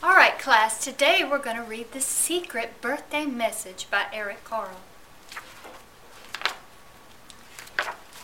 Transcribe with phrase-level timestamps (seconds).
[0.00, 4.78] All right, class, today we're going to read The Secret Birthday Message by Eric Carle.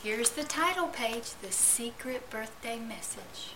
[0.01, 3.55] Here's the title page The Secret Birthday Message.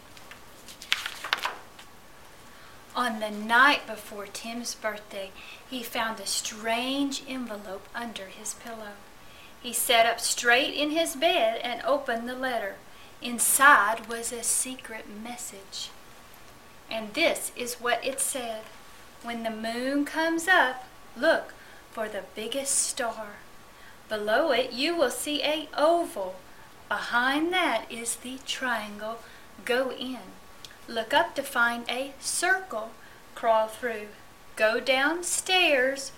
[2.97, 5.31] On the night before Tim's birthday,
[5.71, 8.95] he found a strange envelope under his pillow.
[9.63, 12.79] He sat up straight in his bed and opened the letter.
[13.23, 15.91] Inside was a secret message.
[16.99, 18.63] And this is what it said
[19.23, 20.85] When the moon comes up,
[21.17, 21.55] look
[21.93, 23.37] for the biggest star.
[24.09, 26.35] Below it, you will see a oval.
[26.89, 29.19] Behind that is the triangle.
[29.65, 30.19] Go in.
[30.89, 32.91] Look up to find a circle.
[33.37, 34.09] Crawl through.
[34.57, 36.11] Go downstairs.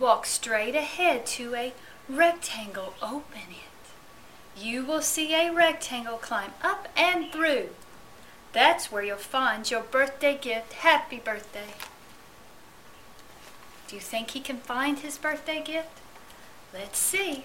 [0.00, 1.74] Walk straight ahead to a
[2.08, 2.94] rectangle.
[3.00, 4.60] Open it.
[4.60, 6.16] You will see a rectangle.
[6.16, 7.68] Climb up and through.
[8.54, 10.74] That's where you'll find your birthday gift.
[10.74, 11.74] Happy birthday.
[13.88, 16.00] Do you think he can find his birthday gift?
[16.72, 17.44] Let's see.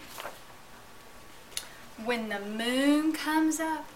[2.06, 3.88] When the moon comes up,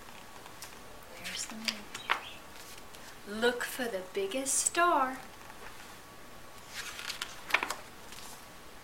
[1.23, 3.41] there's the moon.
[3.41, 5.19] Look for the biggest star.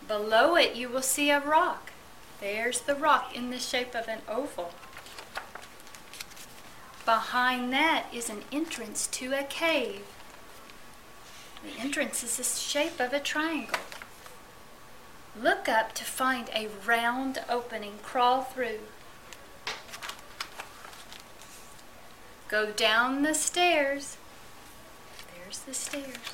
[0.08, 1.92] Below it, you will see a rock.
[2.40, 4.72] There's the rock in the shape of an oval.
[7.10, 10.06] Behind that is an entrance to a cave.
[11.64, 13.80] The entrance is the shape of a triangle.
[15.36, 17.94] Look up to find a round opening.
[18.04, 18.82] Crawl through.
[22.48, 24.18] Go down the stairs.
[25.34, 26.30] There's the stairs.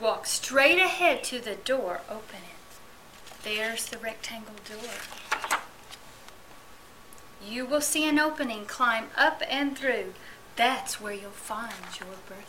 [0.00, 2.00] Walk straight ahead to the door.
[2.08, 3.42] Open it.
[3.42, 5.25] There's the rectangle door.
[7.56, 8.66] You will see an opening.
[8.66, 10.12] Climb up and through.
[10.56, 12.46] That's where you'll find your birthday